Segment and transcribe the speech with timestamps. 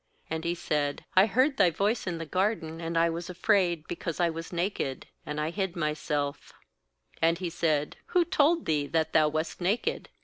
[0.31, 4.19] °And he said: 'I heard Thy voice in the garden, and I was afraid, because
[4.19, 6.53] I was naked; and I hid myself/
[7.21, 10.09] "And He said: 'Who told thee that thou wast naked?